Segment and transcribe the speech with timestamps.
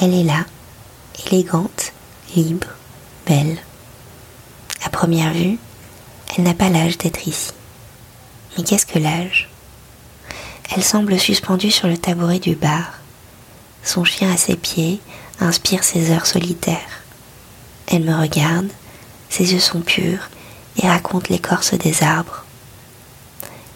[0.00, 0.44] Elle est là,
[1.26, 1.92] élégante,
[2.34, 2.66] libre,
[3.26, 3.58] belle.
[4.84, 5.58] À première vue,
[6.36, 7.52] elle n'a pas l'âge d'être ici.
[8.56, 9.48] Mais qu'est-ce que l'âge?
[10.74, 12.98] Elle semble suspendue sur le tabouret du bar.
[13.82, 15.00] Son chien à ses pieds
[15.40, 17.02] inspire ses heures solitaires.
[17.86, 18.68] Elle me regarde,
[19.28, 20.30] ses yeux sont purs
[20.82, 22.44] et raconte l'écorce des arbres.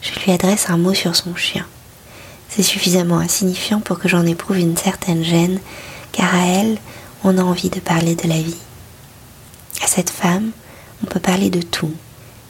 [0.00, 1.66] Je lui adresse un mot sur son chien.
[2.48, 5.58] C'est suffisamment insignifiant pour que j'en éprouve une certaine gêne,
[6.16, 6.78] car à elle,
[7.24, 8.56] on a envie de parler de la vie.
[9.82, 10.50] À cette femme,
[11.02, 11.92] on peut parler de tout,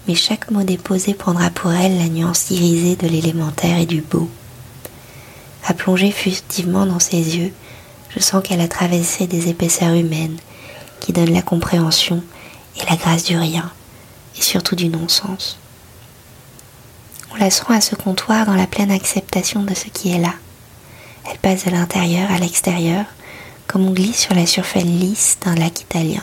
[0.07, 4.30] mais chaque mot déposé prendra pour elle la nuance irisée de l'élémentaire et du beau.
[5.66, 7.52] À plonger furtivement dans ses yeux,
[8.10, 10.37] je sens qu'elle a traversé des épaisseurs humaines
[11.01, 12.23] qui donnent la compréhension
[12.77, 13.71] et la grâce du rien,
[14.38, 15.59] et surtout du non-sens.
[17.33, 20.35] On la sent à ce comptoir dans la pleine acceptation de ce qui est là.
[21.29, 23.05] Elle passe de l'intérieur à l'extérieur,
[23.66, 26.23] comme on glisse sur la surface lisse d'un lac italien.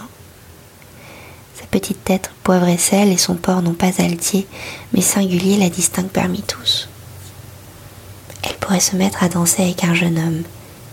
[1.59, 4.47] Sa petite tête poivre et sel et son port non pas altier,
[4.93, 6.87] mais singulier la distinguent parmi tous.
[8.43, 10.43] Elle pourrait se mettre à danser avec un jeune homme,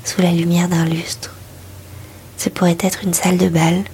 [0.04, 1.34] sous la lumière d'un lustre.
[2.36, 3.84] Ce pourrait être une salle de bal,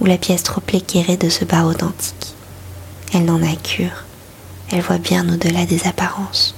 [0.00, 2.34] ou la pièce trop équerrée de ce bar authentique.
[3.12, 4.04] Elle n'en a cure,
[4.70, 6.54] elle voit bien au-delà des apparences.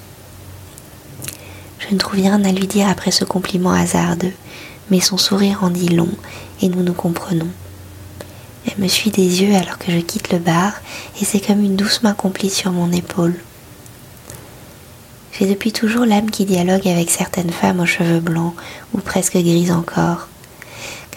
[1.81, 4.33] Je ne trouve rien à lui dire après ce compliment hasardeux,
[4.91, 6.11] mais son sourire en dit long
[6.63, 7.49] et nous nous comprenons.
[8.67, 10.73] Elle me suit des yeux alors que je quitte le bar
[11.21, 13.37] et c'est comme une douce main complice sur mon épaule.
[15.39, 18.55] J'ai depuis toujours l'âme qui dialogue avec certaines femmes aux cheveux blancs
[18.95, 20.29] ou presque grises encore,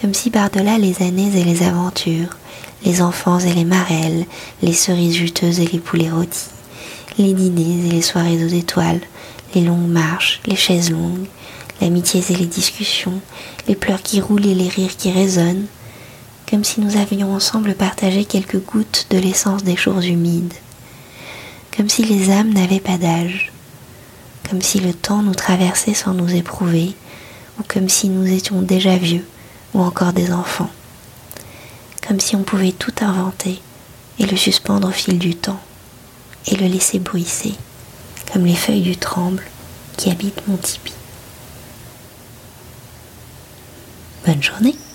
[0.00, 2.36] comme si par-delà les années et les aventures,
[2.84, 4.26] les enfants et les marelles,
[4.60, 6.48] les cerises juteuses et les poulets rôtis,
[7.16, 9.00] les dîners et les soirées aux étoiles,
[9.54, 11.26] les longues marches, les chaises longues,
[11.80, 13.20] l'amitié et les discussions,
[13.66, 15.66] les pleurs qui roulent et les rires qui résonnent,
[16.48, 20.54] comme si nous avions ensemble partagé quelques gouttes de l'essence des jours humides,
[21.76, 23.52] comme si les âmes n'avaient pas d'âge,
[24.48, 26.94] comme si le temps nous traversait sans nous éprouver,
[27.58, 29.26] ou comme si nous étions déjà vieux
[29.74, 30.70] ou encore des enfants,
[32.06, 33.60] comme si on pouvait tout inventer
[34.18, 35.60] et le suspendre au fil du temps
[36.46, 37.54] et le laisser bruisser,
[38.32, 39.44] comme les feuilles du tremble
[39.96, 40.92] qui habitent mon tipi.
[44.28, 44.87] 本周内。